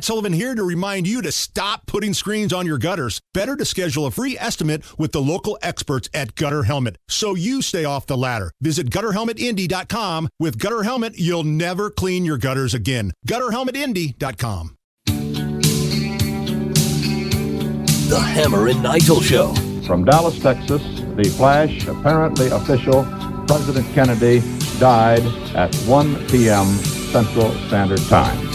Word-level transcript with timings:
Matt 0.00 0.06
Sullivan 0.06 0.32
here 0.32 0.54
to 0.54 0.64
remind 0.64 1.06
you 1.06 1.20
to 1.20 1.30
stop 1.30 1.84
putting 1.84 2.14
screens 2.14 2.54
on 2.54 2.64
your 2.64 2.78
gutters. 2.78 3.20
Better 3.34 3.54
to 3.54 3.66
schedule 3.66 4.06
a 4.06 4.10
free 4.10 4.34
estimate 4.38 4.82
with 4.98 5.12
the 5.12 5.20
local 5.20 5.58
experts 5.60 6.08
at 6.14 6.34
Gutter 6.36 6.62
Helmet 6.62 6.96
so 7.06 7.34
you 7.34 7.60
stay 7.60 7.84
off 7.84 8.06
the 8.06 8.16
ladder. 8.16 8.50
Visit 8.62 8.88
gutterhelmetindy.com. 8.88 10.30
With 10.38 10.58
Gutter 10.58 10.84
Helmet, 10.84 11.18
you'll 11.18 11.44
never 11.44 11.90
clean 11.90 12.24
your 12.24 12.38
gutters 12.38 12.72
again. 12.72 13.12
gutterhelmetindy.com. 13.28 14.74
The 18.08 18.20
Hammer 18.20 18.68
and 18.68 18.82
Nigel 18.82 19.20
Show. 19.20 19.52
From 19.86 20.06
Dallas, 20.06 20.40
Texas, 20.40 20.80
the 21.14 21.24
flash, 21.36 21.86
apparently 21.86 22.46
official, 22.46 23.04
President 23.46 23.86
Kennedy 23.92 24.40
died 24.78 25.26
at 25.54 25.74
1 25.74 26.26
p.m. 26.28 26.64
Central 27.12 27.52
Standard 27.66 28.00
Time, 28.08 28.48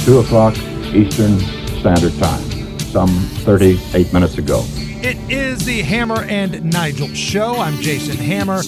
2 0.00 0.18
o'clock 0.18 0.56
Eastern 0.94 1.38
Standard 1.78 2.12
Time, 2.18 2.78
some 2.80 3.08
38 3.08 4.12
minutes 4.12 4.38
ago. 4.38 4.64
It 5.02 5.16
is 5.30 5.64
the 5.64 5.82
Hammer 5.82 6.22
and 6.24 6.64
Nigel 6.72 7.08
show. 7.08 7.56
I'm 7.56 7.76
Jason 7.76 8.16
Hammer. 8.16 8.62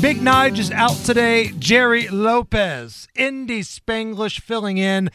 Big 0.00 0.18
Nige 0.18 0.58
is 0.58 0.70
out 0.72 0.96
today. 1.04 1.52
Jerry 1.58 2.08
Lopez, 2.08 3.06
Indy 3.14 3.60
Spanglish 3.60 4.40
filling 4.40 4.78
in. 4.78 5.10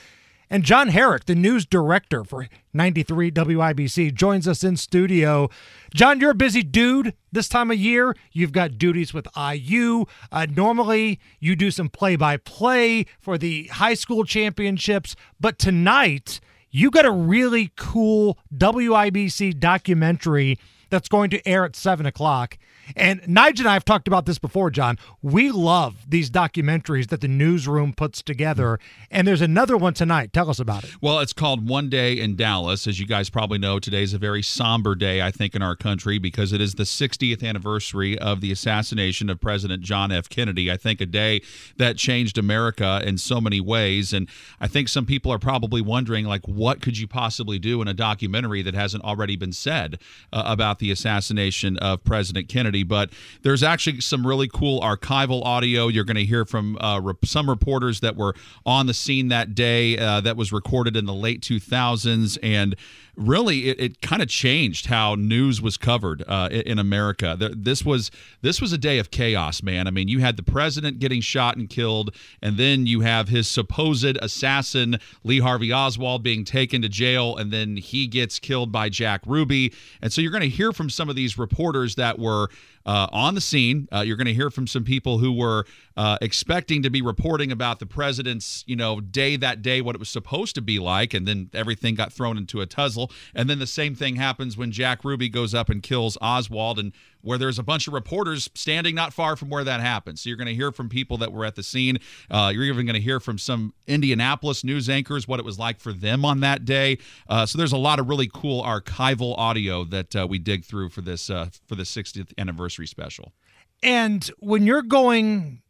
And 0.49 0.63
John 0.63 0.89
Herrick, 0.89 1.25
the 1.25 1.35
news 1.35 1.65
director 1.65 2.23
for 2.23 2.47
93 2.73 3.31
WIBC, 3.31 4.13
joins 4.13 4.47
us 4.47 4.63
in 4.63 4.77
studio. 4.77 5.49
John, 5.93 6.19
you're 6.19 6.31
a 6.31 6.35
busy 6.35 6.61
dude 6.61 7.13
this 7.31 7.49
time 7.49 7.71
of 7.71 7.77
year. 7.77 8.15
You've 8.31 8.51
got 8.51 8.77
duties 8.77 9.13
with 9.13 9.27
IU. 9.35 10.05
Uh, 10.31 10.45
normally, 10.49 11.19
you 11.39 11.55
do 11.55 11.71
some 11.71 11.89
play 11.89 12.15
by 12.15 12.37
play 12.37 13.05
for 13.19 13.37
the 13.37 13.65
high 13.67 13.95
school 13.95 14.23
championships. 14.23 15.15
But 15.39 15.57
tonight, 15.57 16.39
you 16.69 16.91
got 16.91 17.05
a 17.05 17.11
really 17.11 17.71
cool 17.75 18.37
WIBC 18.53 19.59
documentary 19.59 20.59
that's 20.89 21.07
going 21.07 21.29
to 21.31 21.47
air 21.47 21.65
at 21.65 21.75
7 21.75 22.05
o'clock. 22.05 22.57
And 22.95 23.27
Nigel 23.27 23.65
and 23.65 23.71
I 23.71 23.73
have 23.73 23.85
talked 23.85 24.07
about 24.07 24.25
this 24.25 24.37
before, 24.37 24.69
John. 24.69 24.97
We 25.21 25.51
love 25.51 26.05
these 26.07 26.29
documentaries 26.29 27.07
that 27.09 27.21
the 27.21 27.27
newsroom 27.27 27.93
puts 27.93 28.21
together. 28.21 28.79
And 29.09 29.27
there's 29.27 29.41
another 29.41 29.77
one 29.77 29.93
tonight. 29.93 30.33
Tell 30.33 30.49
us 30.49 30.59
about 30.59 30.83
it. 30.83 30.91
Well, 31.01 31.19
it's 31.19 31.33
called 31.33 31.67
One 31.67 31.89
Day 31.89 32.19
in 32.19 32.35
Dallas. 32.35 32.87
As 32.87 32.99
you 32.99 33.07
guys 33.07 33.29
probably 33.29 33.57
know, 33.57 33.79
today 33.79 34.03
is 34.03 34.13
a 34.13 34.17
very 34.17 34.41
somber 34.41 34.95
day, 34.95 35.21
I 35.21 35.31
think, 35.31 35.55
in 35.55 35.61
our 35.61 35.75
country 35.75 36.19
because 36.19 36.53
it 36.53 36.61
is 36.61 36.75
the 36.75 36.83
60th 36.83 37.43
anniversary 37.43 38.17
of 38.19 38.41
the 38.41 38.51
assassination 38.51 39.29
of 39.29 39.41
President 39.41 39.81
John 39.81 40.11
F. 40.11 40.29
Kennedy. 40.29 40.71
I 40.71 40.77
think 40.77 41.01
a 41.01 41.05
day 41.05 41.41
that 41.77 41.97
changed 41.97 42.37
America 42.37 43.01
in 43.03 43.17
so 43.17 43.41
many 43.41 43.59
ways. 43.59 44.13
And 44.13 44.29
I 44.59 44.67
think 44.67 44.89
some 44.89 45.05
people 45.05 45.31
are 45.31 45.39
probably 45.39 45.81
wondering, 45.81 46.25
like, 46.25 46.47
what 46.47 46.81
could 46.81 46.97
you 46.97 47.07
possibly 47.07 47.57
do 47.57 47.81
in 47.81 47.87
a 47.87 47.93
documentary 47.93 48.61
that 48.61 48.73
hasn't 48.73 49.03
already 49.03 49.35
been 49.35 49.53
said 49.53 49.99
uh, 50.31 50.43
about 50.45 50.74
the 50.79 50.91
assassination 50.91 51.77
of 51.77 52.03
President 52.03 52.49
Kennedy? 52.49 52.83
But 52.83 53.11
there's 53.41 53.63
actually 53.63 54.01
some 54.01 54.25
really 54.25 54.47
cool 54.47 54.81
archival 54.81 55.43
audio. 55.43 55.87
You're 55.87 56.03
going 56.03 56.15
to 56.17 56.25
hear 56.25 56.45
from 56.45 56.77
uh, 56.77 56.99
rep- 56.99 57.25
some 57.25 57.49
reporters 57.49 57.99
that 58.01 58.15
were 58.15 58.35
on 58.65 58.87
the 58.87 58.93
scene 58.93 59.29
that 59.29 59.55
day 59.55 59.97
uh, 59.97 60.21
that 60.21 60.37
was 60.37 60.51
recorded 60.51 60.95
in 60.95 61.05
the 61.05 61.13
late 61.13 61.41
2000s. 61.41 62.37
And 62.41 62.75
really 63.17 63.69
it, 63.69 63.79
it 63.79 64.01
kind 64.01 64.21
of 64.21 64.27
changed 64.27 64.87
how 64.87 65.15
news 65.15 65.61
was 65.61 65.77
covered 65.77 66.23
uh, 66.27 66.49
in 66.51 66.79
America. 66.79 67.37
This 67.39 67.83
was 67.85 68.11
this 68.41 68.61
was 68.61 68.73
a 68.73 68.77
day 68.77 68.99
of 68.99 69.11
chaos, 69.11 69.63
man. 69.63 69.87
I 69.87 69.91
mean, 69.91 70.07
you 70.07 70.19
had 70.19 70.37
the 70.37 70.43
president 70.43 70.99
getting 70.99 71.21
shot 71.21 71.57
and 71.57 71.69
killed, 71.69 72.15
and 72.41 72.57
then 72.57 72.85
you 72.85 73.01
have 73.01 73.29
his 73.29 73.47
supposed 73.47 74.17
assassin 74.21 74.99
Lee 75.23 75.39
Harvey 75.39 75.71
Oswald 75.71 76.23
being 76.23 76.43
taken 76.43 76.81
to 76.81 76.89
jail, 76.89 77.35
and 77.35 77.51
then 77.51 77.77
he 77.77 78.07
gets 78.07 78.39
killed 78.39 78.71
by 78.71 78.89
Jack 78.89 79.21
Ruby. 79.25 79.73
And 80.01 80.11
so 80.11 80.21
you're 80.21 80.31
going 80.31 80.41
to 80.41 80.49
hear 80.49 80.71
from 80.71 80.89
some 80.89 81.09
of 81.09 81.15
these 81.15 81.37
reporters 81.37 81.95
that 81.95 82.19
were 82.19 82.49
uh, 82.85 83.07
on 83.11 83.35
the 83.35 83.41
scene. 83.41 83.87
Uh, 83.91 84.01
you're 84.01 84.17
going 84.17 84.27
to 84.27 84.33
hear 84.33 84.49
from 84.49 84.67
some 84.67 84.83
people 84.83 85.17
who 85.17 85.31
were 85.31 85.65
uh, 85.97 86.17
expecting 86.21 86.83
to 86.83 86.89
be 86.89 87.01
reporting 87.01 87.51
about 87.51 87.79
the 87.79 87.85
president's, 87.85 88.63
you 88.67 88.75
know, 88.75 88.99
day 88.99 89.35
that 89.35 89.61
day, 89.61 89.81
what 89.81 89.95
it 89.95 89.99
was 89.99 90.09
supposed 90.09 90.55
to 90.55 90.61
be 90.61 90.79
like, 90.79 91.13
and 91.13 91.27
then 91.27 91.49
everything 91.53 91.95
got 91.95 92.13
thrown 92.13 92.37
into 92.37 92.61
a 92.61 92.65
tussle. 92.65 93.11
And 93.33 93.49
then 93.49 93.59
the 93.59 93.67
same 93.67 93.95
thing 93.95 94.15
happens 94.15 94.57
when 94.57 94.71
Jack 94.71 95.03
Ruby 95.03 95.29
goes 95.29 95.53
up 95.53 95.69
and 95.69 95.81
kills 95.81 96.17
Oswald, 96.21 96.79
and 96.79 96.93
where 97.25 97.37
there's 97.37 97.59
a 97.59 97.63
bunch 97.63 97.87
of 97.87 97.93
reporters 97.93 98.49
standing 98.53 98.93
not 98.95 99.11
far 99.11 99.35
from 99.35 99.49
where 99.49 99.63
that 99.63 99.81
happened. 99.81 100.19
So 100.19 100.29
you're 100.29 100.37
going 100.37 100.47
to 100.47 100.55
hear 100.55 100.71
from 100.71 100.89
people 100.89 101.17
that 101.17 101.33
were 101.33 101.43
at 101.43 101.55
the 101.55 101.63
scene. 101.63 101.97
Uh, 102.29 102.51
you're 102.53 102.63
even 102.63 102.85
going 102.85 102.95
to 102.95 103.01
hear 103.01 103.19
from 103.19 103.37
some 103.37 103.73
Indianapolis 103.87 104.63
news 104.63 104.89
anchors 104.89 105.27
what 105.27 105.39
it 105.39 105.45
was 105.45 105.57
like 105.57 105.79
for 105.79 105.91
them 105.91 106.23
on 106.23 106.41
that 106.41 106.65
day. 106.65 106.99
Uh, 107.27 107.45
so 107.45 107.57
there's 107.57 107.71
a 107.71 107.77
lot 107.77 107.99
of 107.99 108.07
really 108.07 108.29
cool 108.31 108.63
archival 108.63 109.35
audio 109.37 109.83
that 109.85 110.15
uh, 110.15 110.27
we 110.29 110.37
dig 110.37 110.63
through 110.63 110.89
for 110.89 111.01
this 111.01 111.29
uh, 111.29 111.49
for 111.67 111.75
the 111.75 111.83
60th 111.83 112.31
anniversary 112.37 112.87
special. 112.87 113.33
And 113.81 114.29
when 114.39 114.65
you're 114.65 114.81
going 114.81 115.61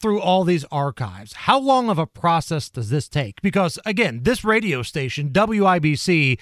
through 0.00 0.20
all 0.20 0.44
these 0.44 0.64
archives, 0.70 1.32
how 1.32 1.58
long 1.58 1.88
of 1.88 1.98
a 1.98 2.06
process 2.06 2.68
does 2.68 2.90
this 2.90 3.08
take? 3.08 3.40
Because 3.42 3.78
again, 3.86 4.20
this 4.22 4.44
radio 4.44 4.82
station, 4.82 5.30
WIBC, 5.30 6.38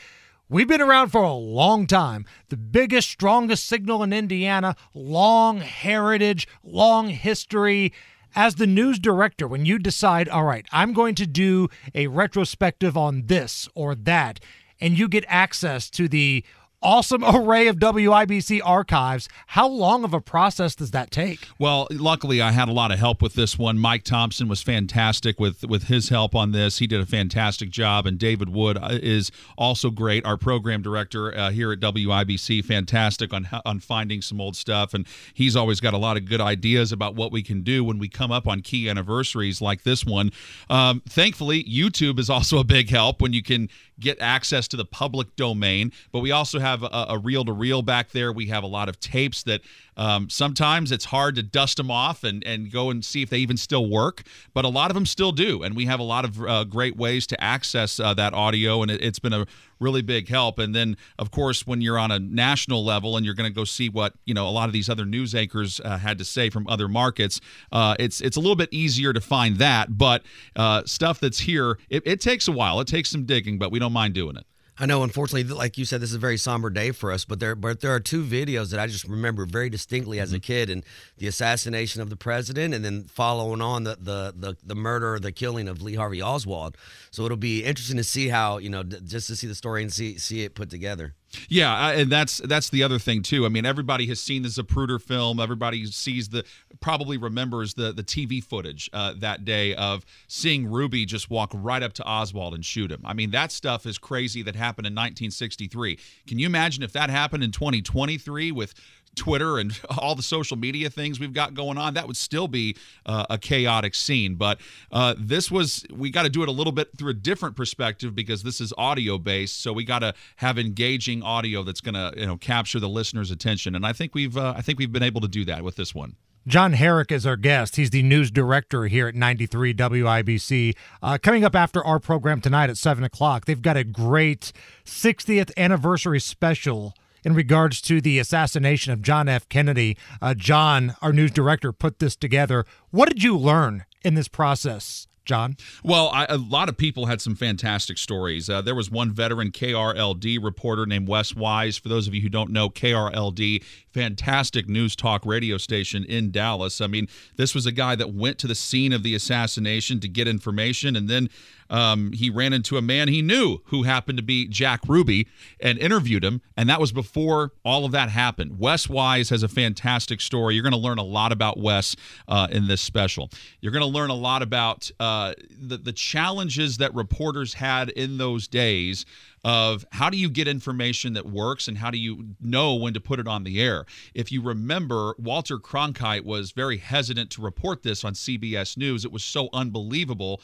We've 0.53 0.69
been 0.69 0.83
around 0.83 1.09
for 1.09 1.23
a 1.23 1.33
long 1.33 1.87
time. 1.87 2.27
The 2.51 2.59
biggest, 2.59 3.09
strongest 3.09 3.65
signal 3.65 4.03
in 4.03 4.13
Indiana, 4.13 4.77
long 4.93 5.63
heritage, 5.63 6.47
long 6.63 7.09
history. 7.09 7.95
As 8.37 8.57
the 8.57 8.67
news 8.67 8.99
director, 8.99 9.49
when 9.49 9.65
you 9.65 9.79
decide, 9.79 10.29
all 10.29 10.45
right, 10.45 10.67
I'm 10.71 10.93
going 10.93 11.15
to 11.15 11.27
do 11.27 11.71
a 11.95 12.09
retrospective 12.09 12.99
on 12.99 13.29
this 13.29 13.67
or 13.75 13.95
that, 13.95 14.41
and 14.79 14.99
you 14.99 15.09
get 15.09 15.25
access 15.27 15.89
to 15.89 16.07
the 16.07 16.45
awesome 16.83 17.25
array 17.25 17.67
of 17.69 17.77
WIBC 17.77 18.61
archives. 18.65 19.29
How 19.49 19.69
long 19.69 20.05
of 20.05 20.15
a 20.15 20.21
process 20.21 20.75
does 20.75 20.91
that 20.93 21.11
take? 21.11 21.49
Well, 21.59 21.87
luckily 21.91 22.41
I 22.41 22.53
had 22.53 22.69
a 22.69 22.73
lot 22.73 22.91
of 22.91 22.99
help 22.99 23.23
with 23.23 23.35
this 23.35 23.59
one. 23.59 23.79
Mike 23.79 24.05
Thompson 24.05 24.49
was 24.49 24.63
fantastic 24.63 25.39
with 25.39 25.65
with 25.65 25.85
his 25.85 26.09
help 26.09 26.35
on 26.35 26.53
this. 26.53 26.79
He 26.79 26.87
did 26.87 27.01
a 27.01 27.07
fantastic 27.07 27.71
job, 27.71 28.07
and 28.07 28.19
David 28.19 28.49
Wood 28.49 28.77
uh, 28.77 28.99
is 29.03 29.31
also 29.57 29.91
great. 29.91 30.25
Our 30.25 30.37
program 30.37 30.83
director 30.83 31.37
uh, 31.37 31.51
here 31.51 31.73
at 31.73 31.81
WIBC, 31.81 32.65
fantastic 32.65 33.33
on 33.33 33.49
on 33.65 33.81
finding 33.81 34.23
some 34.23 34.41
old 34.41 34.57
stuff, 34.57 34.95
and 34.95 35.07
he's 35.35 35.57
always 35.57 35.81
got 35.81 35.95
a 35.95 35.99
lot 35.99 36.17
of 36.17 36.27
good 36.27 36.41
ideas 36.41 36.93
about 36.93 37.15
what 37.15 37.33
we 37.33 37.43
can 37.43 37.63
do 37.63 37.85
when 37.85 37.99
we 37.99 38.09
come 38.09 38.33
up 38.33 38.47
on 38.47 38.61
key 38.61 38.89
anniversaries 38.89 39.61
like 39.61 39.83
this 39.83 40.05
one. 40.05 40.31
Um, 40.69 41.03
thankfully, 41.09 41.65
YouTube 41.65 42.19
is 42.19 42.31
also 42.31 42.59
a 42.59 42.65
big 42.65 42.91
help 42.91 43.21
when 43.21 43.33
you 43.33 43.43
can 43.43 43.69
get 44.03 44.21
access 44.21 44.69
to 44.69 44.77
the 44.77 44.85
public 44.85 45.35
domain. 45.37 45.93
But 46.11 46.21
we 46.21 46.31
also 46.31 46.59
have 46.59 46.72
a 46.83 47.19
reel 47.19 47.45
to 47.45 47.53
reel 47.53 47.83
back 47.83 48.11
there. 48.11 48.33
We 48.33 48.47
have 48.47 48.63
a 48.63 48.67
lot 48.67 48.89
of 48.89 48.99
tapes 49.01 49.43
that 49.43 49.61
um, 49.97 50.31
sometimes 50.31 50.91
it's 50.91 51.05
hard 51.05 51.35
to 51.37 51.43
dust 51.43 51.77
them 51.77 51.91
off 51.91 52.25
and, 52.25 52.43
and 52.47 52.73
go 52.73 52.91
and 52.91 53.05
see 53.05 53.23
if 53.23 53.31
they 53.31 53.39
even 53.39 53.57
still 53.57 53.91
work, 53.91 54.23
but 54.55 54.65
a 54.65 54.69
lot 54.69 54.91
of 54.91 54.95
them 54.95 55.05
still 55.05 55.33
do. 55.33 55.63
And 55.63 55.77
we 55.77 55.85
have 55.87 56.01
a 56.01 56.05
lot 56.05 56.25
of 56.25 56.43
uh, 56.43 56.65
great 56.65 56.97
ways 56.97 57.27
to 57.29 57.45
access 57.45 58.01
uh, 58.01 58.15
that 58.15 58.33
audio, 58.33 58.83
and 58.83 58.91
it, 58.91 59.03
has 59.03 59.19
been 59.19 59.35
a 59.35 59.47
really 59.81 60.01
big 60.01 60.29
help. 60.29 60.59
And 60.59 60.75
then, 60.75 60.97
of 61.19 61.31
course, 61.31 61.67
when 61.67 61.81
you're 61.83 61.99
on 61.99 62.11
a 62.11 62.19
national 62.19 62.85
level 62.85 63.17
and 63.17 63.27
you're 63.27 63.35
going 63.35 63.51
to 63.51 63.55
go 63.55 63.65
see 63.65 63.89
what 63.89 64.15
you 64.25 64.33
know 64.33 64.49
a 64.49 64.51
lot 64.51 64.69
of 64.69 64.73
these 64.73 64.89
other 64.89 65.05
news 65.05 65.35
anchors 65.35 65.81
uh, 65.85 65.99
had 65.99 66.19
to 66.19 66.25
say 66.25 66.49
from 66.49 66.67
other 66.69 66.89
markets, 66.89 67.41
uh, 67.73 67.95
it's 67.99 68.21
it's 68.21 68.37
a 68.37 68.41
little 68.41 68.57
bit 68.57 68.71
easier 68.73 69.13
to 69.13 69.21
find 69.21 69.57
that. 69.57 69.99
But 69.99 70.23
uh, 70.57 70.85
stuff 70.87 71.21
that's 71.21 71.41
here, 71.41 71.79
it, 71.91 72.03
it 72.07 72.21
takes 72.21 72.49
a 72.49 72.53
while. 72.53 72.81
It 72.81 72.89
takes 72.89 73.11
some 73.11 73.25
digging, 73.25 73.59
but 73.59 73.71
we 73.71 73.79
don't 73.79 73.93
mind 73.93 74.15
doing 74.15 74.37
it. 74.37 74.47
I 74.79 74.87
know, 74.87 75.03
unfortunately, 75.03 75.55
like 75.55 75.77
you 75.77 75.85
said, 75.85 76.01
this 76.01 76.11
is 76.11 76.17
a 76.17 76.19
very 76.19 76.39
somber 76.39 76.71
day 76.71 76.93
for 76.93 77.13
us. 77.13 77.27
But 77.27 77.41
there, 77.41 77.55
but 77.55 77.81
there 77.81 77.95
are 77.95 78.01
two 78.01 78.25
videos 78.25 78.71
that 78.71 78.81
I 78.81 78.87
just 78.87 79.05
remember 79.05 79.45
very 79.45 79.69
distinctly 79.69 80.19
as 80.19 80.31
mm-hmm. 80.31 80.37
a 80.37 80.41
kid, 80.41 80.71
and 80.71 80.83
the 81.19 81.27
assassination 81.27 82.01
of 82.01 82.09
the 82.09 82.17
president, 82.17 82.73
and 82.73 82.85
then 82.85 83.05
following 83.05 83.61
on 83.61 83.85
the 83.85 83.97
the 84.01 84.33
the, 84.35 84.57
the 84.65 84.75
murder, 84.75 85.15
or 85.15 85.21
the 85.21 85.33
killing 85.33 85.69
of 85.69 85.83
Lee 85.83 85.95
Harvey 85.95 86.23
Oswald. 86.23 86.77
So 87.11 87.25
it'll 87.25 87.37
be 87.37 87.65
interesting 87.65 87.99
to 87.99 88.05
see 88.05 88.29
how 88.29 88.59
you 88.59 88.71
know, 88.71 88.83
just 88.83 89.27
to 89.27 89.37
see 89.37 89.47
the 89.47 89.55
story 89.55 89.83
and 89.83 89.93
see 89.93 90.17
see 90.17 90.43
it 90.43 90.55
put 90.55 90.71
together. 90.71 91.15
Yeah, 91.49 91.91
and 91.91 92.11
that's 92.11 92.39
that's 92.39 92.71
the 92.71 92.83
other 92.83 92.99
thing 92.99 93.23
too. 93.23 93.47
I 93.47 93.49
mean, 93.49 93.65
everybody 93.65 94.07
has 94.07 94.21
seen 94.21 94.43
the 94.43 94.49
Zapruder 94.49 95.01
film. 95.01 95.41
Everybody 95.41 95.87
sees 95.87 96.29
the 96.29 96.45
probably 96.81 97.17
remembers 97.17 97.75
the 97.75 97.93
the 97.93 98.03
TV 98.03 98.43
footage 98.43 98.91
uh, 98.93 99.15
that 99.19 99.45
day 99.45 99.75
of 99.75 100.05
seeing 100.29 100.67
Ruby 100.67 101.07
just 101.07 101.31
walk 101.31 101.51
right 101.55 101.83
up 101.83 101.95
to 101.95 102.05
Oswald 102.05 102.55
and 102.55 102.65
shoot 102.65 102.91
him. 102.91 103.03
I 103.05 103.15
mean, 103.15 103.31
that 103.31 103.53
stuff 103.53 103.87
is 103.87 103.99
crazy 103.99 104.43
that 104.43 104.57
happened 104.57 104.87
in 104.87 104.93
1963. 104.93 105.99
Can 106.27 106.39
you 106.39 106.47
imagine 106.47 106.83
if 106.83 106.93
that 106.93 107.11
happened 107.11 107.45
in 107.45 107.51
2023 107.51 108.53
with 108.53 108.75
Twitter 109.15 109.59
and 109.59 109.79
all 109.99 110.15
the 110.15 110.23
social 110.23 110.57
media 110.57 110.91
things 110.91 111.21
we've 111.21 111.33
got 111.33 111.55
going 111.55 111.79
on, 111.79 111.95
that 111.95 112.07
would 112.07 112.17
still 112.17 112.49
be 112.49 112.77
uh, 113.07 113.27
a 113.31 113.39
chaotic 113.39 113.95
scene. 113.95 114.35
But 114.35 114.61
uh, 114.91 115.15
this 115.19 115.51
was, 115.51 115.85
we 115.93 116.11
got 116.11 116.23
to 116.23 116.31
do 116.31 116.43
it 116.43 116.49
a 116.49 116.53
little 116.53 116.73
bit 116.73 116.97
through 116.97 117.11
a 117.11 117.15
different 117.15 117.57
perspective 117.57 118.15
because 118.15 118.43
this 118.43 118.61
is 118.61 118.73
audio 118.79 119.19
based. 119.19 119.63
So 119.63 119.73
we 119.73 119.85
got 119.85 120.01
to 120.01 120.15
have 120.37 120.59
engaging 120.59 121.23
audio 121.23 121.63
that's 121.63 121.81
going 121.81 121.95
to, 121.95 122.13
you 122.19 122.27
know, 122.27 122.37
capture 122.37 122.81
the 122.81 122.89
listener's 122.89 123.31
attention. 123.31 123.75
And 123.75 123.87
I 123.87 123.93
think 123.93 124.15
we've, 124.15 124.37
uh, 124.37 124.55
I 124.57 124.63
think 124.63 124.79
we've 124.79 124.93
been 124.93 125.03
able 125.03 125.21
to 125.21 125.29
do 125.29 125.45
that 125.47 125.63
with 125.63 125.77
this 125.77 125.95
one. 125.95 126.17
John 126.45 126.73
Herrick 126.73 127.13
is 127.13 127.25
our 127.25 127.37
guest. 127.37 127.77
He's 127.77 127.91
the 127.91 128.03
news 128.03 128.29
director 128.29 128.87
here 128.87 129.07
at 129.07 129.15
93 129.15 129.75
WIBC. 129.75 130.75
Uh, 131.01 131.17
coming 131.23 131.45
up 131.45 131.55
after 131.55 131.85
our 131.85 132.01
program 132.01 132.41
tonight 132.41 132.69
at 132.69 132.77
7 132.77 133.05
o'clock, 133.05 133.45
they've 133.45 133.63
got 133.63 133.77
a 133.77 133.85
great 133.85 134.53
60th 134.85 135.53
anniversary 135.57 136.19
special 136.19 136.95
in 137.25 137.35
regards 137.35 137.81
to 137.83 138.01
the 138.01 138.19
assassination 138.19 138.93
of 138.93 139.03
John 139.03 139.29
F. 139.29 139.49
Kennedy. 139.49 139.97
Uh, 140.21 140.35
John, 140.35 140.97
our 141.03 141.13
news 141.13 141.31
director, 141.31 141.73
put 141.73 141.99
this 141.99 142.17
together. 142.17 142.65
What 142.91 143.09
did 143.09 143.23
you 143.23 143.37
learn 143.37 143.85
in 144.03 144.15
this 144.15 144.29
process? 144.29 145.07
John? 145.25 145.57
Well, 145.85 146.11
I, 146.13 146.27
a 146.29 146.37
lot 146.37 146.69
of 146.69 146.77
people 146.77 147.07
had 147.07 147.21
some 147.21 147.37
fantastic 147.37 147.97
stories. 147.97 148.51
Uh, 148.51 148.61
there 148.61 148.75
was 148.75 148.91
one 148.91 149.13
veteran 149.13 149.53
KRLD 149.53 150.43
reporter 150.43 150.85
named 150.85 151.09
Wes 151.09 151.35
Wise. 151.35 151.77
For 151.77 151.89
those 151.89 152.09
of 152.09 152.15
you 152.15 152.23
who 152.23 152.29
don't 152.29 152.51
know, 152.51 152.69
KRLD, 152.69 153.63
fantastic 153.93 154.69
news 154.69 154.97
talk 154.97 155.25
radio 155.25 155.59
station 155.59 156.05
in 156.05 156.31
Dallas. 156.31 156.81
I 156.81 156.89
mean, 156.89 157.07
this 157.37 157.55
was 157.55 157.67
a 157.67 157.73
guy 157.73 157.95
that 157.95 158.13
went 158.13 158.39
to 158.39 158.47
the 158.47 158.55
scene 158.55 158.93
of 158.93 159.03
the 159.03 159.15
assassination 159.15 160.01
to 160.01 160.09
get 160.09 160.27
information 160.27 160.97
and 160.97 161.09
then 161.09 161.29
um, 161.73 162.13
he 162.13 162.29
ran 162.29 162.53
into 162.53 162.77
a 162.77 162.83
man 162.83 163.09
he 163.09 163.23
knew 163.23 163.59
who 163.65 163.83
happened 163.83 164.19
to 164.19 164.23
be 164.23 164.47
Jack 164.47 164.83
Ruby 164.87 165.27
and 165.59 165.79
interviewed 165.79 166.23
him. 166.23 166.43
And 166.55 166.69
that 166.69 166.79
was 166.79 166.93
before 166.93 167.53
all 167.65 167.87
of 167.87 167.93
that 167.93 168.11
happened. 168.11 168.59
Wes 168.59 168.91
Wise 168.91 169.31
has 169.31 169.43
a 169.43 169.49
fantastic 169.49 170.21
story. 170.21 170.55
You're 170.55 170.63
going 170.63 170.73
to 170.73 170.79
learn 170.79 170.99
a 170.99 171.03
lot 171.03 171.33
about 171.33 171.59
Wes 171.59 171.97
uh, 172.29 172.47
in 172.51 172.69
this 172.69 172.83
special. 172.83 173.31
You're 173.61 173.73
going 173.73 173.81
to 173.81 173.87
learn 173.87 174.11
a 174.11 174.15
lot 174.15 174.43
about 174.43 174.91
uh, 175.01 175.33
the, 175.51 175.79
the 175.79 175.93
challenges 175.93 176.77
that 176.77 176.95
reporters 176.95 177.55
had 177.55 177.89
in 177.89 178.19
those 178.19 178.47
days 178.47 179.07
of 179.45 179.85
how 179.91 180.09
do 180.09 180.17
you 180.17 180.29
get 180.29 180.47
information 180.47 181.15
that 181.15 181.27
works 181.27 181.67
and 181.67 181.79
how 181.79 181.91
do 181.91 181.99
you 181.99 182.35
know 182.41 182.75
when 182.75 182.93
to 182.93 183.01
put 183.01 183.19
it 183.19 183.27
on 183.27 183.43
the 183.45 183.61
air. 183.61 183.87
If 184.15 184.31
you 184.31 184.43
remember, 184.43 185.15
Walter 185.19 185.59
Cronkite 185.59 186.25
was 186.25 186.53
very 186.53 186.77
hesitant 186.77 187.31
to 187.31 187.43
report 187.43 187.83
this 187.83 188.05
on 188.05 188.13
CBS 188.13 188.77
News. 188.77 189.05
It 189.05 189.11
was 189.11 189.25
so 189.25 189.49
unbelievable 189.53 190.41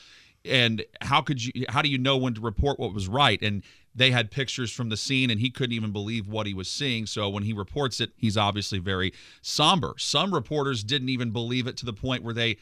and 0.49 0.85
how 1.01 1.21
could 1.21 1.45
you 1.45 1.65
how 1.69 1.83
do 1.83 1.89
you 1.89 1.99
know 1.99 2.17
when 2.17 2.35
to 2.35 2.41
report 2.41 2.79
what 2.79 2.95
was 2.95 3.09
right? 3.09 3.41
And 3.43 3.63
they 3.95 4.11
had 4.11 4.31
pictures 4.31 4.71
from 4.71 4.89
the 4.89 4.97
scene 4.97 5.31
and 5.31 5.41
he 5.41 5.51
couldn't 5.51 5.73
even 5.73 5.93
believe 5.93 6.29
what 6.29 6.47
he 6.47 6.55
was 6.55 6.69
seeing. 6.69 7.07
So 7.07 7.29
when 7.29 7.43
he 7.43 7.53
reports 7.53 8.01
it 8.01 8.11
he's 8.17 8.37
obviously 8.37 8.79
very 8.79 9.13
somber. 9.43 9.95
Some 9.99 10.33
reporters 10.33 10.83
didn't 10.85 11.09
even 11.09 11.31
believe 11.31 11.67
it 11.67 11.77
to 11.79 11.87
the 11.87 11.93
point 11.93 12.23
where 12.23 12.35
they 12.35 12.57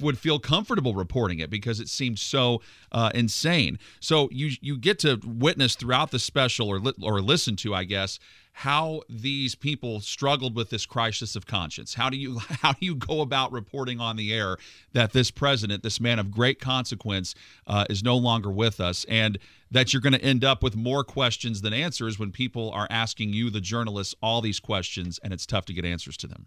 would 0.00 0.18
feel 0.18 0.38
comfortable 0.38 0.94
reporting 0.94 1.38
it 1.38 1.50
because 1.50 1.80
it 1.80 1.88
seemed 1.88 2.18
so 2.18 2.60
uh, 2.92 3.10
insane. 3.14 3.78
So 4.00 4.28
you 4.30 4.52
you 4.60 4.76
get 4.76 4.98
to 5.00 5.20
witness 5.24 5.74
throughout 5.74 6.10
the 6.10 6.18
special 6.18 6.68
or 6.68 6.78
li- 6.78 6.94
or 7.02 7.20
listen 7.20 7.56
to, 7.56 7.74
I 7.74 7.84
guess, 7.84 8.18
how 8.58 9.02
these 9.08 9.56
people 9.56 10.00
struggled 10.00 10.54
with 10.54 10.70
this 10.70 10.86
crisis 10.86 11.34
of 11.34 11.44
conscience. 11.44 11.94
How 11.94 12.08
do 12.08 12.16
you 12.16 12.38
how 12.62 12.72
do 12.72 12.86
you 12.86 12.94
go 12.94 13.20
about 13.20 13.52
reporting 13.52 14.00
on 14.00 14.16
the 14.16 14.32
air 14.32 14.56
that 14.92 15.12
this 15.12 15.30
president, 15.30 15.82
this 15.82 16.00
man 16.00 16.18
of 16.18 16.30
great 16.30 16.60
consequence, 16.60 17.34
uh, 17.66 17.84
is 17.90 18.02
no 18.02 18.16
longer 18.16 18.50
with 18.50 18.80
us, 18.80 19.04
and 19.08 19.38
that 19.70 19.92
you're 19.92 20.02
going 20.02 20.12
to 20.12 20.22
end 20.22 20.44
up 20.44 20.62
with 20.62 20.76
more 20.76 21.02
questions 21.02 21.62
than 21.62 21.72
answers 21.72 22.18
when 22.18 22.30
people 22.30 22.70
are 22.70 22.86
asking 22.90 23.32
you, 23.32 23.50
the 23.50 23.60
journalists, 23.60 24.14
all 24.22 24.40
these 24.40 24.60
questions, 24.60 25.18
and 25.24 25.32
it's 25.32 25.46
tough 25.46 25.64
to 25.64 25.72
get 25.72 25.84
answers 25.84 26.16
to 26.16 26.28
them. 26.28 26.46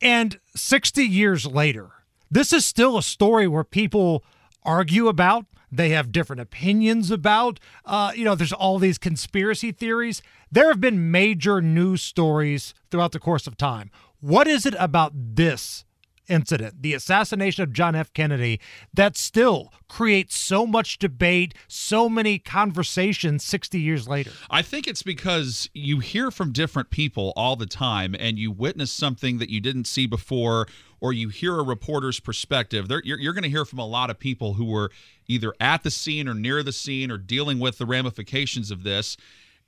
And 0.00 0.38
60 0.54 1.02
years 1.04 1.46
later, 1.46 1.90
this 2.30 2.52
is 2.52 2.64
still 2.64 2.98
a 2.98 3.02
story 3.02 3.48
where 3.48 3.64
people 3.64 4.24
argue 4.64 5.08
about. 5.08 5.46
They 5.70 5.90
have 5.90 6.12
different 6.12 6.40
opinions 6.40 7.10
about. 7.10 7.60
Uh, 7.84 8.12
you 8.14 8.24
know, 8.24 8.34
there's 8.34 8.52
all 8.52 8.78
these 8.78 8.98
conspiracy 8.98 9.72
theories. 9.72 10.22
There 10.50 10.68
have 10.68 10.80
been 10.80 11.10
major 11.10 11.60
news 11.60 12.02
stories 12.02 12.74
throughout 12.90 13.12
the 13.12 13.18
course 13.18 13.46
of 13.46 13.56
time. 13.56 13.90
What 14.20 14.48
is 14.48 14.64
it 14.66 14.74
about 14.78 15.12
this 15.14 15.84
incident, 16.28 16.82
the 16.82 16.94
assassination 16.94 17.62
of 17.62 17.72
John 17.72 17.94
F. 17.94 18.12
Kennedy, 18.12 18.60
that 18.94 19.16
still 19.16 19.72
creates 19.88 20.36
so 20.36 20.66
much 20.66 20.98
debate, 20.98 21.54
so 21.66 22.08
many 22.08 22.38
conversations 22.38 23.44
60 23.44 23.80
years 23.80 24.06
later? 24.06 24.30
I 24.50 24.62
think 24.62 24.86
it's 24.86 25.02
because 25.02 25.68
you 25.72 26.00
hear 26.00 26.30
from 26.30 26.52
different 26.52 26.90
people 26.90 27.32
all 27.36 27.56
the 27.56 27.66
time 27.66 28.14
and 28.18 28.38
you 28.38 28.50
witness 28.50 28.90
something 28.90 29.38
that 29.38 29.50
you 29.50 29.60
didn't 29.60 29.86
see 29.86 30.06
before 30.06 30.66
or 31.00 31.12
you 31.12 31.28
hear 31.28 31.58
a 31.58 31.62
reporter's 31.62 32.20
perspective. 32.20 32.88
There, 32.88 33.02
you're, 33.04 33.18
you're 33.18 33.32
going 33.32 33.44
to 33.44 33.50
hear 33.50 33.64
from 33.64 33.78
a 33.78 33.86
lot 33.86 34.10
of 34.10 34.18
people 34.18 34.54
who 34.54 34.64
were 34.64 34.90
either 35.26 35.54
at 35.60 35.82
the 35.82 35.90
scene 35.90 36.28
or 36.28 36.34
near 36.34 36.62
the 36.62 36.72
scene 36.72 37.10
or 37.10 37.18
dealing 37.18 37.58
with 37.58 37.78
the 37.78 37.86
ramifications 37.86 38.70
of 38.70 38.82
this. 38.82 39.16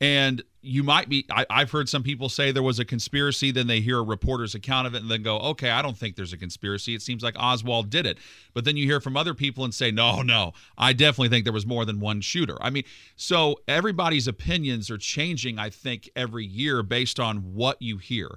And 0.00 0.42
you 0.62 0.82
might 0.82 1.10
be, 1.10 1.26
I, 1.30 1.44
have 1.50 1.70
heard 1.70 1.88
some 1.88 2.02
people 2.02 2.30
say 2.30 2.52
there 2.52 2.62
was 2.62 2.78
a 2.78 2.86
conspiracy, 2.86 3.50
then 3.50 3.66
they 3.66 3.80
hear 3.80 3.98
a 3.98 4.02
reporter's 4.02 4.54
account 4.54 4.86
of 4.86 4.94
it 4.94 5.02
and 5.02 5.10
then 5.10 5.22
go, 5.22 5.38
okay, 5.38 5.70
I 5.70 5.82
don't 5.82 5.96
think 5.96 6.16
there's 6.16 6.32
a 6.32 6.38
conspiracy. 6.38 6.94
It 6.94 7.02
seems 7.02 7.22
like 7.22 7.34
Oswald 7.38 7.90
did 7.90 8.06
it. 8.06 8.16
But 8.54 8.64
then 8.64 8.78
you 8.78 8.86
hear 8.86 9.00
from 9.00 9.16
other 9.16 9.34
people 9.34 9.64
and 9.64 9.74
say, 9.74 9.90
no, 9.90 10.22
no, 10.22 10.52
I 10.78 10.94
definitely 10.94 11.28
think 11.28 11.44
there 11.44 11.52
was 11.52 11.66
more 11.66 11.84
than 11.84 12.00
one 12.00 12.22
shooter. 12.22 12.56
I 12.62 12.70
mean, 12.70 12.84
so 13.16 13.60
everybody's 13.68 14.26
opinions 14.26 14.90
are 14.90 14.98
changing, 14.98 15.58
I 15.58 15.68
think, 15.68 16.08
every 16.16 16.46
year 16.46 16.82
based 16.82 17.20
on 17.20 17.54
what 17.54 17.80
you 17.82 17.98
hear. 17.98 18.30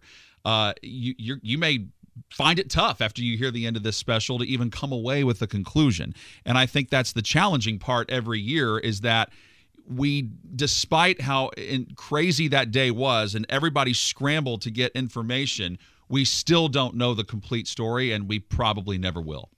Uh, 0.44 0.74
you, 0.81 1.15
you 1.18 1.38
you 1.42 1.57
may 1.57 1.88
find 2.30 2.60
it 2.60 2.69
tough 2.69 3.01
after 3.01 3.21
you 3.21 3.38
hear 3.38 3.51
the 3.51 3.65
end 3.65 3.77
of 3.77 3.83
this 3.83 3.98
special 3.98 4.38
to 4.39 4.45
even 4.45 4.69
come 4.69 4.92
away 4.92 5.24
with 5.24 5.42
a 5.42 5.48
conclusion. 5.48 6.13
And 6.45 6.57
I 6.57 6.65
think 6.65 6.89
that's 6.89 7.13
the 7.13 7.21
challenging 7.21 7.80
part 7.80 8.10
every 8.10 8.39
year 8.39 8.77
is 8.77 9.01
that 9.01 9.31
we 9.88 10.30
despite 10.56 11.21
how 11.21 11.51
crazy 11.95 12.47
that 12.47 12.71
day 12.71 12.91
was 12.91 13.35
and 13.35 13.45
everybody 13.50 13.94
scrambled 13.94 14.62
to 14.62 14.71
get 14.71 14.91
information, 14.94 15.77
we 16.09 16.25
still 16.25 16.68
don't 16.68 16.95
know 16.95 17.13
the 17.13 17.24
complete 17.24 17.68
story 17.68 18.12
and 18.12 18.27
we 18.27 18.39
probably 18.39 18.97
never 18.97 19.21
will. 19.21 19.50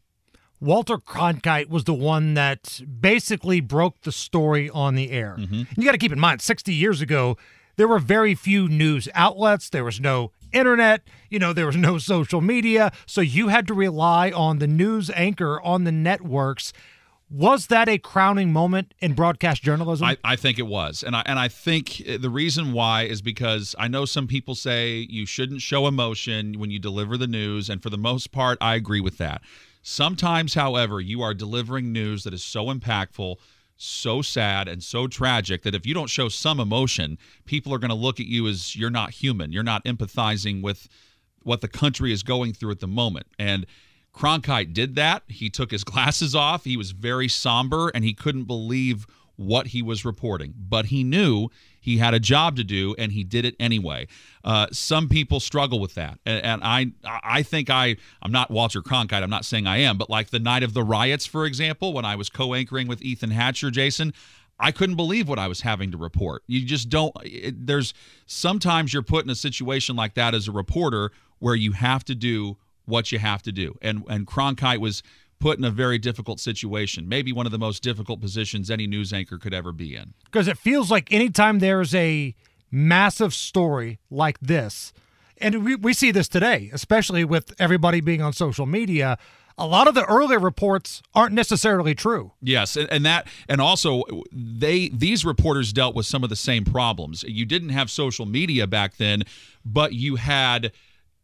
Walter 0.61 0.97
Cronkite 0.97 1.69
was 1.69 1.83
the 1.83 1.93
one 1.93 2.33
that 2.35 2.81
basically 2.99 3.59
broke 3.59 4.01
the 4.01 4.11
story 4.11 4.69
on 4.69 4.95
the 4.95 5.11
air. 5.11 5.35
Mm-hmm. 5.37 5.63
You 5.79 5.85
got 5.85 5.91
to 5.91 5.97
keep 5.97 6.13
in 6.13 6.19
mind, 6.19 6.41
60 6.41 6.73
years 6.73 7.01
ago, 7.01 7.37
there 7.75 7.87
were 7.87 7.99
very 7.99 8.35
few 8.35 8.67
news 8.69 9.09
outlets. 9.13 9.69
There 9.69 9.83
was 9.83 9.99
no 9.99 10.31
internet, 10.53 11.01
you 11.29 11.39
know, 11.39 11.51
there 11.51 11.65
was 11.65 11.75
no 11.75 11.97
social 11.97 12.39
media. 12.39 12.91
So 13.05 13.21
you 13.21 13.49
had 13.49 13.67
to 13.67 13.73
rely 13.73 14.31
on 14.31 14.59
the 14.59 14.67
news 14.67 15.11
anchor 15.13 15.61
on 15.61 15.83
the 15.83 15.91
networks. 15.91 16.71
Was 17.35 17.67
that 17.67 17.89
a 17.89 17.97
crowning 17.97 18.53
moment 18.53 18.93
in 18.99 19.11
broadcast 19.11 19.61
journalism? 19.61 20.07
I, 20.07 20.17
I, 20.23 20.37
think 20.37 20.57
it 20.57 20.67
was. 20.67 21.03
And 21.03 21.17
I 21.17 21.23
and 21.25 21.37
I 21.37 21.49
think 21.49 22.01
uh, 22.07 22.17
the 22.17 22.29
reason 22.29 22.71
why 22.71 23.03
is 23.03 23.21
because 23.21 23.75
I 23.77 23.89
know 23.89 24.05
some 24.05 24.25
people 24.25 24.55
say 24.55 25.05
you 25.09 25.25
shouldn't 25.25 25.59
show 25.59 25.85
emotion 25.85 26.57
when 26.59 26.71
you 26.71 26.79
deliver 26.79 27.17
the 27.17 27.27
news. 27.27 27.69
And 27.69 27.83
for 27.83 27.89
the 27.89 27.97
most 27.97 28.31
part, 28.31 28.57
I 28.61 28.75
agree 28.75 29.01
with 29.01 29.17
that. 29.17 29.41
Sometimes, 29.81 30.53
however, 30.53 31.01
you 31.01 31.21
are 31.21 31.33
delivering 31.33 31.91
news 31.91 32.23
that 32.23 32.33
is 32.33 32.43
so 32.43 32.67
impactful 32.67 33.35
so 33.77 34.21
sad 34.21 34.69
and 34.69 34.81
so 34.81 35.05
tragic 35.05 35.63
that 35.63 35.75
if 35.75 35.85
you 35.85 35.93
don't 35.93 36.09
show 36.09 36.29
some 36.29 36.61
emotion, 36.61 37.17
people 37.43 37.73
are 37.73 37.77
going 37.77 37.89
to 37.89 37.95
look 37.95 38.21
at 38.21 38.25
you 38.25 38.47
as 38.47 38.73
you're 38.73 38.89
not 38.89 39.11
human. 39.11 39.51
You're 39.51 39.63
not 39.63 39.83
empathizing 39.83 40.61
with 40.61 40.87
what 41.43 41.59
the 41.59 41.67
country 41.67 42.13
is 42.13 42.23
going 42.23 42.53
through 42.53 42.71
at 42.71 42.79
the 42.79 42.87
moment. 42.87 43.27
And 43.37 43.65
Cronkite 44.15 44.73
did 44.73 44.95
that. 44.95 45.23
He 45.27 45.49
took 45.49 45.71
his 45.71 45.83
glasses 45.83 46.33
off. 46.33 46.63
He 46.63 46.77
was 46.77 46.91
very 46.91 47.27
somber 47.27 47.89
and 47.89 48.03
he 48.03 48.13
couldn't 48.13 48.45
believe 48.45 49.05
what 49.35 49.67
he 49.67 49.81
was 49.81 50.05
reporting. 50.05 50.53
But 50.57 50.85
he 50.85 51.03
knew 51.03 51.49
he 51.79 51.97
had 51.97 52.13
a 52.13 52.19
job 52.19 52.55
to 52.55 52.63
do, 52.63 52.95
and 52.97 53.11
he 53.11 53.23
did 53.23 53.45
it 53.45 53.55
anyway. 53.59 54.07
Uh, 54.43 54.67
some 54.71 55.07
people 55.07 55.39
struggle 55.39 55.79
with 55.79 55.93
that, 55.95 56.19
and, 56.25 56.43
and, 56.43 56.63
I 56.63 56.91
I 57.03 57.43
think 57.43 57.69
I 57.69 57.97
I'm 58.21 58.31
not 58.31 58.49
Walter 58.49 58.81
Cronkite. 58.81 59.21
I'm 59.21 59.29
not 59.29 59.45
saying 59.45 59.67
I 59.67 59.77
am, 59.77 59.97
but 59.97 60.09
like 60.09 60.29
the 60.29 60.39
night 60.39 60.63
of 60.63 60.73
the 60.73 60.83
riots, 60.83 61.25
for 61.25 61.45
example, 61.45 61.93
when 61.93 62.05
I 62.05 62.15
was 62.15 62.29
co-anchoring 62.29 62.87
with 62.87 63.01
Ethan 63.01 63.31
Hatcher, 63.31 63.71
Jason. 63.71 64.13
I 64.57 64.71
couldn't 64.71 64.95
believe 64.95 65.27
what 65.27 65.37
I 65.37 65.49
was 65.49 65.61
having 65.61 65.91
to 65.91 65.97
report. 65.97 66.43
You 66.47 66.65
just 66.65 66.87
don't. 66.87 67.13
It, 67.23 67.67
there's 67.67 67.93
sometimes 68.25 68.93
you're 68.93 69.03
put 69.03 69.25
in 69.25 69.29
a 69.29 69.35
situation 69.35 69.97
like 69.97 70.13
that 70.13 70.33
as 70.33 70.47
a 70.47 70.51
reporter 70.53 71.11
where 71.39 71.55
you 71.55 71.73
have 71.73 72.05
to 72.05 72.15
do 72.15 72.55
what 72.85 73.11
you 73.11 73.19
have 73.19 73.41
to 73.43 73.51
do. 73.51 73.75
And 73.81 74.03
and 74.09 74.25
Cronkite 74.27 74.79
was 74.79 75.03
put 75.39 75.57
in 75.57 75.65
a 75.65 75.71
very 75.71 75.97
difficult 75.97 76.39
situation, 76.39 77.09
maybe 77.09 77.31
one 77.31 77.45
of 77.45 77.51
the 77.51 77.59
most 77.59 77.83
difficult 77.83 78.21
positions 78.21 78.71
any 78.71 78.87
news 78.87 79.11
anchor 79.11 79.37
could 79.37 79.53
ever 79.53 79.71
be 79.71 79.95
in. 79.95 80.13
Because 80.23 80.47
it 80.47 80.57
feels 80.57 80.89
like 80.89 81.11
anytime 81.11 81.59
there's 81.59 81.93
a 81.93 82.33
massive 82.71 83.33
story 83.33 83.99
like 84.09 84.39
this, 84.39 84.93
and 85.37 85.65
we, 85.65 85.75
we 85.75 85.93
see 85.93 86.11
this 86.11 86.27
today, 86.27 86.69
especially 86.73 87.25
with 87.25 87.53
everybody 87.59 88.01
being 88.01 88.21
on 88.21 88.33
social 88.33 88.65
media. 88.65 89.17
A 89.57 89.65
lot 89.65 89.87
of 89.87 89.95
the 89.95 90.03
earlier 90.05 90.39
reports 90.39 91.01
aren't 91.13 91.33
necessarily 91.33 91.95
true. 91.95 92.33
Yes, 92.41 92.75
and, 92.75 92.91
and 92.91 93.05
that, 93.05 93.27
and 93.47 93.61
also 93.61 94.03
they 94.31 94.89
these 94.89 95.23
reporters 95.23 95.71
dealt 95.71 95.95
with 95.95 96.05
some 96.05 96.25
of 96.25 96.29
the 96.29 96.35
same 96.35 96.65
problems. 96.65 97.23
You 97.23 97.45
didn't 97.45 97.69
have 97.69 97.89
social 97.89 98.25
media 98.25 98.67
back 98.67 98.97
then, 98.97 99.23
but 99.63 99.93
you 99.93 100.17
had 100.17 100.73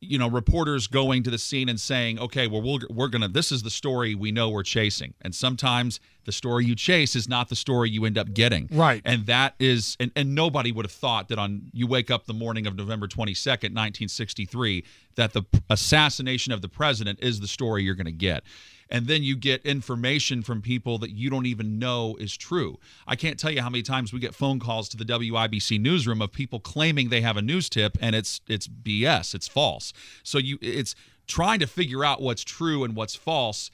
you 0.02 0.18
know 0.18 0.28
reporters 0.28 0.88
going 0.88 1.22
to 1.24 1.30
the 1.30 1.38
scene 1.38 1.70
and 1.70 1.80
saying 1.80 2.20
okay 2.20 2.48
well 2.48 2.62
we're, 2.62 2.80
we're 2.90 3.08
gonna 3.08 3.28
this 3.28 3.52
is 3.52 3.62
the 3.62 3.70
story 3.70 4.16
we 4.16 4.32
know 4.32 4.50
we're 4.50 4.64
chasing. 4.64 5.14
And 5.22 5.34
sometimes 5.34 6.00
the 6.26 6.32
story 6.32 6.66
you 6.66 6.76
chase 6.76 7.16
is 7.16 7.30
not 7.30 7.50
the 7.50 7.56
story 7.56 7.90
you 7.90 8.06
end 8.06 8.18
up 8.18 8.34
getting. 8.34 8.68
Right. 8.72 9.02
and 9.06 9.28
that 9.28 9.54
is 9.60 9.96
and, 10.00 10.12
and 10.16 10.34
nobody 10.34 10.72
would 10.72 10.86
have 10.86 10.92
thought 10.92 11.30
that 11.30 11.38
on 11.38 11.70
you 11.72 11.86
wake 11.88 12.10
up 12.10 12.26
the 12.26 12.34
morning 12.34 12.66
of 12.66 12.76
november 12.76 13.08
22nd 13.08 13.72
1963 13.76 14.84
that 15.16 15.34
the 15.34 15.44
assassination 15.70 16.52
of 16.52 16.62
the 16.62 16.70
president 16.70 17.20
is 17.22 17.40
the 17.40 17.48
story 17.48 17.84
you're 17.84 17.96
going 17.96 18.06
to 18.06 18.12
get 18.12 18.44
and 18.92 19.08
then 19.08 19.24
you 19.24 19.38
get 19.38 19.66
information 19.66 20.44
from 20.44 20.62
people 20.62 20.98
that 20.98 21.12
you 21.12 21.30
don't 21.30 21.46
even 21.46 21.80
know 21.80 22.18
is 22.20 22.36
true. 22.36 22.78
I 23.08 23.16
can't 23.16 23.40
tell 23.40 23.50
you 23.50 23.62
how 23.62 23.70
many 23.70 23.82
times 23.82 24.12
we 24.12 24.20
get 24.20 24.36
phone 24.36 24.60
calls 24.60 24.90
to 24.90 24.98
the 24.98 25.06
WIBC 25.06 25.80
newsroom 25.80 26.22
of 26.22 26.34
people 26.34 26.60
claiming 26.60 27.08
they 27.10 27.22
have 27.22 27.38
a 27.38 27.42
news 27.42 27.70
tip 27.70 27.98
and 28.02 28.16
it's 28.16 28.42
it's 28.48 28.68
BS, 28.68 29.34
it's 29.34 29.48
false. 29.48 29.94
So 30.24 30.38
you 30.38 30.58
it's 30.62 30.94
trying 31.26 31.60
to 31.60 31.68
figure 31.68 32.04
out 32.04 32.22
what's 32.22 32.44
true 32.44 32.84
and 32.84 32.96
what's 32.96 33.16
false. 33.16 33.72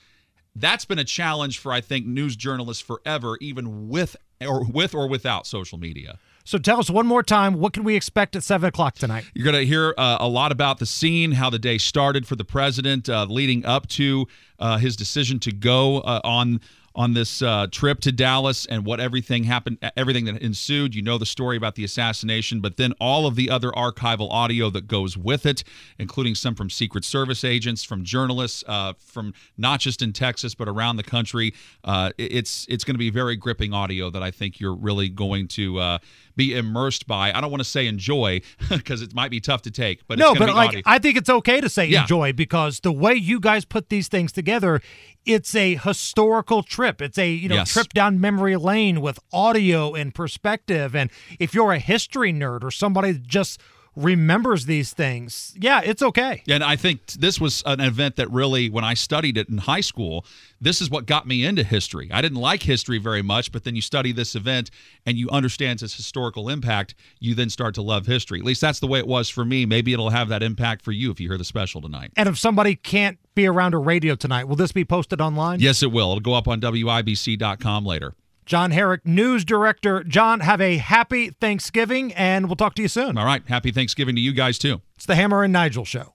That's 0.56 0.86
been 0.86 1.00
a 1.00 1.04
challenge 1.04 1.58
for 1.58 1.72
I 1.72 1.82
think 1.82 2.06
news 2.06 2.36
journalists 2.36 2.84
forever 2.84 3.38
even 3.42 3.90
with 3.90 4.16
or 4.40 4.64
with 4.64 4.94
or 4.94 5.08
without 5.10 5.48
social 5.48 5.80
media. 5.80 6.20
So 6.48 6.58
tell 6.58 6.80
us 6.80 6.90
one 6.90 7.06
more 7.06 7.24
time, 7.24 7.56
what 7.56 7.74
can 7.74 7.84
we 7.84 7.98
expect 7.98 8.34
at 8.34 8.42
7 8.42 8.70
o'clock 8.70 8.96
tonight? 8.96 9.26
You're 9.34 9.44
going 9.44 9.58
to 9.58 9.66
hear 9.66 9.94
uh, 9.98 10.16
a 10.22 10.30
lot 10.30 10.54
about 10.54 10.80
the 10.80 10.86
scene, 10.86 11.34
how 11.34 11.50
the 11.50 11.60
day 11.60 11.78
started 11.78 12.26
for 12.26 12.38
the 12.38 12.46
president, 12.46 13.10
uh, 13.10 13.26
leading 13.26 13.66
up 13.66 13.86
to 13.88 14.28
uh, 14.58 14.78
his 14.78 14.96
decision 14.96 15.40
to 15.40 15.52
go 15.52 15.98
uh, 16.00 16.22
on 16.24 16.62
on 16.98 17.14
this 17.14 17.44
uh, 17.44 17.68
trip 17.72 18.00
to 18.02 18.12
Dallas 18.12 18.66
and 18.66 18.84
what 18.84 19.00
everything 19.00 19.44
happened, 19.44 19.78
everything 19.96 20.26
that 20.26 20.42
ensued. 20.42 20.96
You 20.96 21.04
know 21.04 21.20
the 21.20 21.28
story 21.28 21.56
about 21.56 21.76
the 21.76 21.84
assassination, 21.84 22.60
but 22.60 22.78
then 22.78 22.94
all 23.00 23.28
of 23.28 23.36
the 23.36 23.52
other 23.52 23.70
archival 23.72 24.30
audio 24.32 24.72
that 24.72 24.88
goes 24.88 25.16
with 25.16 25.46
it, 25.46 25.64
including 26.00 26.34
some 26.34 26.56
from 26.56 26.72
Secret 26.72 27.06
Service 27.06 27.44
agents, 27.44 27.84
from 27.84 28.04
journalists, 28.04 28.64
uh, 28.68 28.94
from 28.98 29.34
not 29.58 29.80
just 29.80 30.02
in 30.02 30.12
Texas 30.12 30.56
but 30.56 30.68
around 30.68 30.96
the 30.96 31.04
country. 31.04 31.54
Uh, 31.84 32.10
it's 32.18 32.66
it's 32.68 32.84
going 32.84 32.96
to 32.96 33.00
be 33.00 33.12
very 33.12 33.36
gripping 33.36 33.74
audio 33.74 34.10
that 34.10 34.24
I 34.24 34.32
think 34.32 34.60
you're 34.60 34.76
really 34.76 35.08
going 35.08 35.48
to 35.50 35.78
uh, 35.78 35.98
be 36.36 36.56
immersed 36.56 37.06
by. 37.06 37.32
I 37.32 37.42
don't 37.42 37.52
want 37.52 37.62
to 37.62 37.70
say 37.70 37.86
enjoy 37.86 38.42
because 38.70 39.04
it 39.04 39.14
might 39.14 39.30
be 39.30 39.40
tough 39.40 39.62
to 39.64 39.72
take, 39.72 40.08
but 40.08 40.18
no, 40.18 40.34
but 40.34 40.48
be 40.48 40.52
like 40.52 40.70
audio. 40.70 40.82
I 40.86 40.98
think 40.98 41.16
it's 41.18 41.30
okay 41.30 41.62
to 41.62 41.70
say 41.70 41.86
Yeah. 41.86 42.02
enjoy 42.02 42.34
because 42.34 42.80
the 42.80 42.92
way 42.92 43.14
you 43.14 43.40
guys 43.40 43.66
put 43.66 43.90
these 43.90 44.08
things 44.08 44.32
together, 44.32 44.82
it's 45.26 45.54
a 45.54 45.76
historical 45.76 46.64
trip. 46.64 46.87
It's 47.00 47.18
a 47.18 47.30
you 47.30 47.50
know 47.50 47.56
Yes. 47.56 47.72
trip 47.74 47.90
down 47.94 48.20
memory 48.22 48.56
lane 48.56 49.02
with 49.02 49.20
audio 49.34 49.94
and 49.94 50.14
perspective. 50.14 50.96
And 50.96 51.10
if 51.40 51.54
you're 51.54 51.72
a 51.74 51.80
history 51.80 52.34
nerd 52.34 52.64
or 52.64 52.72
somebody 52.72 53.12
that 53.12 53.28
just 53.28 53.60
remembers 53.98 54.66
these 54.66 54.94
things, 54.94 55.54
yeah, 55.60 55.82
it's 55.84 56.02
okay. 56.02 56.44
And 56.48 56.64
I 56.64 56.76
think 56.76 57.08
this 57.14 57.42
was 57.42 57.64
an 57.66 57.82
event 57.82 58.16
that 58.18 58.32
really, 58.32 58.70
when 58.70 58.84
I 58.84 58.94
studied 58.94 59.38
it 59.38 59.50
in 59.50 59.58
high 59.58 59.82
school, 59.82 60.26
this 60.62 60.82
is 60.82 60.90
what 60.90 61.08
got 61.08 61.28
me 61.28 61.44
into 61.44 61.64
history. 61.64 62.10
I 62.12 62.22
didn't 62.22 62.38
like 62.38 62.64
history 62.64 63.00
very 63.00 63.24
much, 63.24 63.52
but 63.52 63.64
then 63.64 63.76
you 63.76 63.82
study 63.82 64.12
this 64.12 64.36
event 64.36 64.70
and 65.06 65.18
you 65.18 65.30
understand 65.30 65.82
its 65.82 65.96
historical 65.96 66.48
impact, 66.48 66.94
you 67.20 67.34
then 67.34 67.50
start 67.50 67.74
to 67.76 67.82
love 67.82 68.06
history. 68.06 68.40
At 68.40 68.46
least 68.46 68.62
that's 68.62 68.80
the 68.80 68.88
way 68.88 69.00
it 69.00 69.08
was 69.08 69.30
for 69.30 69.44
me. 69.44 69.66
Maybe 69.66 69.94
it'll 69.94 70.12
have 70.12 70.30
that 70.30 70.44
impact 70.44 70.84
for 70.84 70.92
you 70.92 71.12
if 71.12 71.20
you 71.20 71.28
hear 71.30 71.38
the 71.38 71.44
special 71.44 71.82
tonight. 71.82 72.12
And 72.16 72.30
if 72.30 72.38
somebody 72.38 72.76
can't 72.76 73.18
be 73.34 73.48
around 73.48 73.74
a 73.74 73.78
radio 73.80 74.16
tonight, 74.16 74.46
will 74.46 74.56
this 74.56 74.72
be 74.72 74.86
posted 74.86 75.22
online? 75.22 75.60
Yes, 75.60 75.82
it 75.82 75.92
will. 75.92 76.12
It'll 76.12 76.20
go 76.20 76.34
up 76.34 76.48
on 76.48 76.62
WIBC.com 76.62 77.86
later. 77.86 78.14
John 78.48 78.72
Herrick, 78.72 79.06
news 79.06 79.44
director. 79.44 80.06
John, 80.06 80.40
have 80.40 80.62
a 80.62 80.78
happy 80.78 81.32
Thanksgiving, 81.32 82.14
and 82.14 82.48
we'll 82.48 82.56
talk 82.56 82.76
to 82.76 82.82
you 82.82 82.88
soon. 82.88 83.18
All 83.18 83.26
right. 83.26 83.46
Happy 83.46 83.72
Thanksgiving 83.72 84.16
to 84.16 84.22
you 84.22 84.32
guys, 84.32 84.58
too. 84.58 84.82
It's 84.96 85.06
the 85.06 85.16
Hammer 85.16 85.44
and 85.44 85.52
Nigel 85.52 85.84
Show. 85.84 86.14